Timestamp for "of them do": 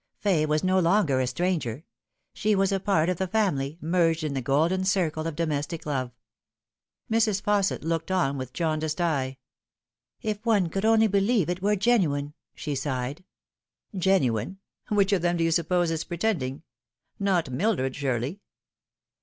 15.13-15.43